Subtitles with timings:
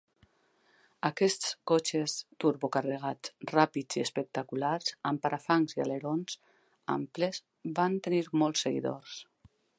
[1.09, 6.41] Aquests cotxes turbocarregats ràpids i espectaculars amb parafangs i alerons
[6.97, 7.43] amples
[7.83, 9.21] van tenir molts seguidors.